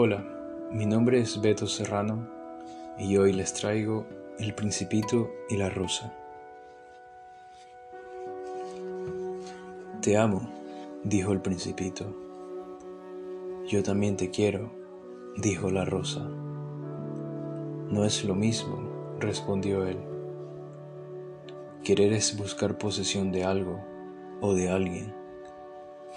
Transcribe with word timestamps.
Hola, 0.00 0.24
mi 0.70 0.86
nombre 0.86 1.18
es 1.18 1.40
Beto 1.40 1.66
Serrano 1.66 2.28
y 3.00 3.16
hoy 3.16 3.32
les 3.32 3.52
traigo 3.52 4.06
El 4.38 4.54
Principito 4.54 5.28
y 5.48 5.56
la 5.56 5.70
Rosa. 5.70 6.14
Te 10.00 10.16
amo, 10.16 10.48
dijo 11.02 11.32
el 11.32 11.40
Principito. 11.40 12.14
Yo 13.66 13.82
también 13.82 14.16
te 14.16 14.30
quiero, 14.30 14.70
dijo 15.36 15.68
la 15.68 15.84
Rosa. 15.84 16.28
No 17.88 18.04
es 18.04 18.22
lo 18.22 18.36
mismo, 18.36 18.78
respondió 19.18 19.84
él. 19.84 19.98
Querer 21.82 22.12
es 22.12 22.38
buscar 22.38 22.78
posesión 22.78 23.32
de 23.32 23.42
algo 23.42 23.84
o 24.40 24.54
de 24.54 24.70
alguien. 24.70 25.12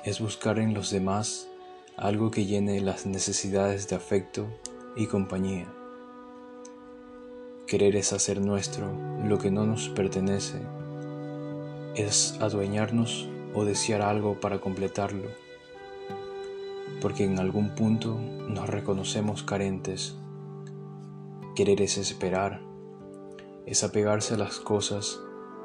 Es 0.05 0.21
buscar 0.21 0.59
en 0.59 0.75
los 0.75 0.91
demás 0.91 1.50
algo 2.01 2.31
que 2.31 2.45
llene 2.45 2.81
las 2.81 3.05
necesidades 3.05 3.87
de 3.87 3.95
afecto 3.95 4.47
y 4.95 5.05
compañía. 5.05 5.71
Querer 7.67 7.95
es 7.95 8.11
hacer 8.11 8.41
nuestro 8.41 8.91
lo 9.23 9.37
que 9.37 9.51
no 9.51 9.67
nos 9.67 9.87
pertenece, 9.89 10.59
es 11.95 12.37
adueñarnos 12.41 13.29
o 13.53 13.65
desear 13.65 14.01
algo 14.01 14.39
para 14.39 14.59
completarlo, 14.59 15.29
porque 17.01 17.23
en 17.23 17.39
algún 17.39 17.75
punto 17.75 18.17
nos 18.47 18.67
reconocemos 18.67 19.43
carentes. 19.43 20.15
Querer 21.55 21.83
es 21.83 21.99
esperar, 21.99 22.61
es 23.67 23.83
apegarse 23.83 24.33
a 24.33 24.37
las 24.37 24.59
cosas 24.59 25.19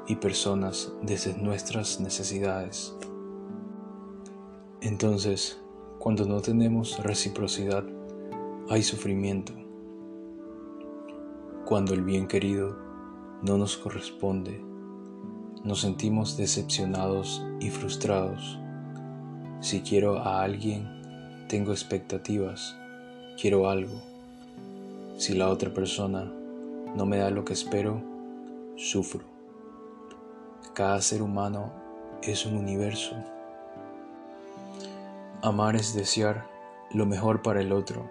y 0.07 0.17
personas 0.17 0.93
desde 1.01 1.35
nuestras 1.35 1.99
necesidades. 1.99 2.93
Entonces, 4.81 5.59
cuando 5.99 6.25
no 6.25 6.41
tenemos 6.41 7.03
reciprocidad, 7.03 7.83
hay 8.69 8.83
sufrimiento. 8.83 9.53
Cuando 11.65 11.93
el 11.95 12.03
bien 12.03 12.27
querido 12.27 12.77
no 13.41 13.57
nos 13.57 13.77
corresponde, 13.77 14.61
nos 15.63 15.81
sentimos 15.81 16.37
decepcionados 16.37 17.43
y 17.59 17.71
frustrados. 17.71 18.59
Si 19.59 19.81
quiero 19.81 20.19
a 20.19 20.43
alguien, 20.43 20.87
tengo 21.49 21.71
expectativas, 21.71 22.77
quiero 23.41 23.67
algo. 23.67 23.99
Si 25.17 25.33
la 25.33 25.49
otra 25.49 25.73
persona 25.73 26.31
no 26.95 27.05
me 27.07 27.17
da 27.17 27.31
lo 27.31 27.43
que 27.43 27.53
espero, 27.53 28.01
sufro. 28.75 29.25
Cada 30.75 31.01
ser 31.01 31.23
humano 31.23 31.73
es 32.21 32.45
un 32.45 32.55
universo 32.55 33.15
Amar 35.47 35.77
es 35.77 35.93
desear 35.93 36.45
lo 36.91 37.05
mejor 37.05 37.41
para 37.41 37.61
el 37.61 37.71
otro, 37.71 38.09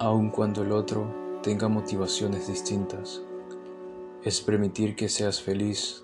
aun 0.00 0.30
cuando 0.30 0.62
el 0.62 0.72
otro 0.72 1.38
tenga 1.40 1.68
motivaciones 1.68 2.48
distintas. 2.48 3.22
Es 4.24 4.40
permitir 4.40 4.96
que 4.96 5.08
seas 5.08 5.40
feliz, 5.40 6.02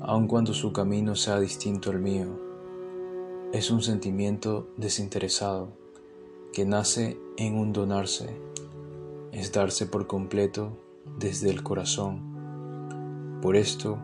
aun 0.00 0.26
cuando 0.26 0.54
su 0.54 0.72
camino 0.72 1.16
sea 1.16 1.38
distinto 1.38 1.90
al 1.90 1.98
mío. 1.98 2.28
Es 3.52 3.70
un 3.70 3.82
sentimiento 3.82 4.70
desinteresado 4.78 5.68
que 6.54 6.64
nace 6.64 7.20
en 7.36 7.58
un 7.58 7.74
donarse, 7.74 8.40
es 9.32 9.52
darse 9.52 9.84
por 9.84 10.06
completo 10.06 10.78
desde 11.18 11.50
el 11.50 11.62
corazón. 11.62 13.38
Por 13.42 13.56
esto, 13.56 13.98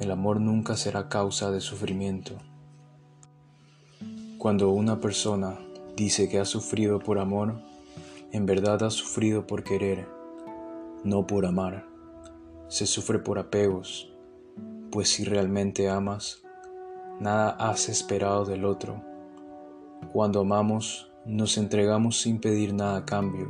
el 0.00 0.10
amor 0.10 0.40
nunca 0.40 0.76
será 0.76 1.08
causa 1.08 1.52
de 1.52 1.60
sufrimiento. 1.60 2.38
Cuando 4.38 4.70
una 4.70 5.00
persona 5.00 5.58
dice 5.96 6.28
que 6.28 6.38
ha 6.38 6.44
sufrido 6.44 7.00
por 7.00 7.18
amor, 7.18 7.54
en 8.30 8.46
verdad 8.46 8.84
ha 8.84 8.90
sufrido 8.90 9.48
por 9.48 9.64
querer, 9.64 10.06
no 11.02 11.26
por 11.26 11.44
amar. 11.44 11.84
Se 12.68 12.86
sufre 12.86 13.18
por 13.18 13.40
apegos, 13.40 14.12
pues 14.92 15.08
si 15.08 15.24
realmente 15.24 15.88
amas, 15.88 16.44
nada 17.18 17.50
has 17.50 17.88
esperado 17.88 18.44
del 18.44 18.64
otro. 18.64 19.02
Cuando 20.12 20.38
amamos, 20.38 21.10
nos 21.26 21.58
entregamos 21.58 22.20
sin 22.20 22.38
pedir 22.38 22.74
nada 22.74 22.98
a 22.98 23.04
cambio, 23.04 23.48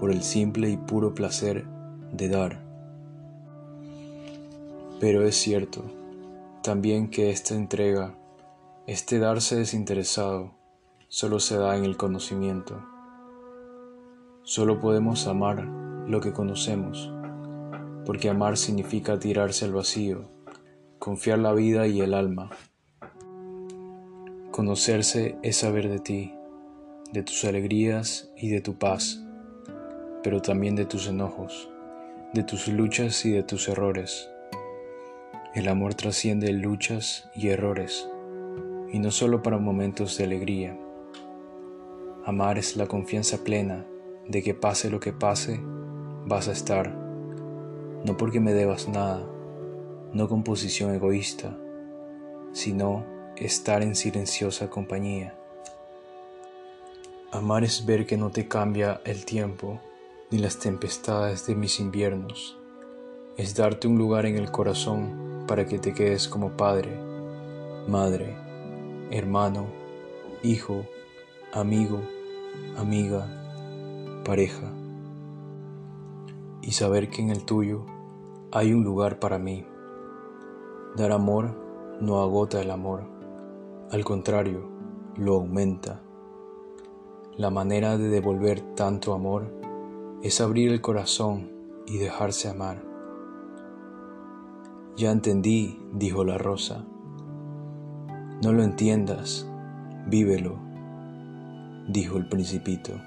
por 0.00 0.10
el 0.10 0.22
simple 0.22 0.70
y 0.70 0.78
puro 0.78 1.14
placer 1.14 1.66
de 2.14 2.30
dar. 2.30 2.62
Pero 5.00 5.26
es 5.26 5.36
cierto 5.36 5.84
también 6.62 7.10
que 7.10 7.28
esta 7.30 7.54
entrega 7.54 8.14
este 8.88 9.18
darse 9.18 9.54
desinteresado 9.54 10.54
solo 11.08 11.40
se 11.40 11.58
da 11.58 11.76
en 11.76 11.84
el 11.84 11.98
conocimiento. 11.98 12.82
Solo 14.44 14.80
podemos 14.80 15.26
amar 15.26 15.62
lo 16.06 16.22
que 16.22 16.32
conocemos, 16.32 17.12
porque 18.06 18.30
amar 18.30 18.56
significa 18.56 19.18
tirarse 19.18 19.66
al 19.66 19.74
vacío, 19.74 20.30
confiar 20.98 21.38
la 21.38 21.52
vida 21.52 21.86
y 21.86 22.00
el 22.00 22.14
alma. 22.14 22.48
Conocerse 24.52 25.36
es 25.42 25.58
saber 25.58 25.90
de 25.90 25.98
ti, 25.98 26.34
de 27.12 27.22
tus 27.22 27.44
alegrías 27.44 28.32
y 28.38 28.48
de 28.48 28.62
tu 28.62 28.78
paz, 28.78 29.22
pero 30.22 30.40
también 30.40 30.76
de 30.76 30.86
tus 30.86 31.08
enojos, 31.08 31.68
de 32.32 32.42
tus 32.42 32.68
luchas 32.68 33.26
y 33.26 33.32
de 33.32 33.42
tus 33.42 33.68
errores. 33.68 34.30
El 35.54 35.68
amor 35.68 35.92
trasciende 35.92 36.50
luchas 36.54 37.28
y 37.34 37.48
errores 37.48 38.08
y 38.92 38.98
no 38.98 39.10
solo 39.10 39.42
para 39.42 39.58
momentos 39.58 40.16
de 40.16 40.24
alegría. 40.24 40.78
Amar 42.24 42.58
es 42.58 42.76
la 42.76 42.86
confianza 42.86 43.44
plena 43.44 43.86
de 44.26 44.42
que 44.42 44.54
pase 44.54 44.90
lo 44.90 45.00
que 45.00 45.12
pase, 45.12 45.60
vas 46.26 46.48
a 46.48 46.52
estar, 46.52 46.94
no 48.04 48.16
porque 48.16 48.40
me 48.40 48.52
debas 48.52 48.88
nada, 48.88 49.26
no 50.12 50.28
con 50.28 50.42
posición 50.42 50.94
egoísta, 50.94 51.56
sino 52.52 53.04
estar 53.36 53.82
en 53.82 53.94
silenciosa 53.94 54.68
compañía. 54.68 55.34
Amar 57.30 57.64
es 57.64 57.84
ver 57.84 58.06
que 58.06 58.16
no 58.16 58.30
te 58.30 58.48
cambia 58.48 59.00
el 59.04 59.24
tiempo 59.24 59.80
ni 60.30 60.38
las 60.38 60.58
tempestades 60.58 61.46
de 61.46 61.54
mis 61.54 61.80
inviernos. 61.80 62.58
Es 63.36 63.54
darte 63.54 63.86
un 63.86 63.98
lugar 63.98 64.26
en 64.26 64.36
el 64.36 64.50
corazón 64.50 65.44
para 65.46 65.66
que 65.66 65.78
te 65.78 65.94
quedes 65.94 66.28
como 66.28 66.56
padre, 66.56 66.98
madre, 67.86 68.47
hermano, 69.10 69.66
hijo, 70.42 70.84
amigo, 71.52 72.00
amiga, 72.76 73.26
pareja, 74.24 74.72
y 76.62 76.72
saber 76.72 77.08
que 77.08 77.22
en 77.22 77.30
el 77.30 77.44
tuyo 77.44 77.86
hay 78.52 78.72
un 78.72 78.84
lugar 78.84 79.18
para 79.18 79.38
mí. 79.38 79.66
Dar 80.96 81.12
amor 81.12 81.54
no 82.00 82.20
agota 82.20 82.60
el 82.60 82.70
amor, 82.70 83.04
al 83.90 84.04
contrario, 84.04 84.68
lo 85.16 85.36
aumenta. 85.36 86.02
La 87.36 87.50
manera 87.50 87.96
de 87.96 88.08
devolver 88.08 88.60
tanto 88.74 89.14
amor 89.14 89.50
es 90.22 90.40
abrir 90.40 90.70
el 90.70 90.80
corazón 90.80 91.50
y 91.86 91.98
dejarse 91.98 92.48
amar. 92.48 92.82
Ya 94.96 95.12
entendí, 95.12 95.80
dijo 95.92 96.24
la 96.24 96.36
rosa, 96.36 96.84
no 98.42 98.52
lo 98.52 98.62
entiendas, 98.62 99.46
vívelo, 100.06 100.58
dijo 101.88 102.18
el 102.18 102.28
principito. 102.28 103.00